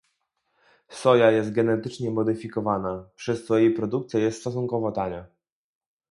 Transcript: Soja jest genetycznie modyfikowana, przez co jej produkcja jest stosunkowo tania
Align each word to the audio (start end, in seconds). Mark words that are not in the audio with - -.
Soja 0.89 1.31
jest 1.31 1.51
genetycznie 1.51 2.11
modyfikowana, 2.11 3.09
przez 3.15 3.45
co 3.45 3.57
jej 3.57 3.73
produkcja 3.73 4.19
jest 4.19 4.41
stosunkowo 4.41 4.91
tania 4.91 5.25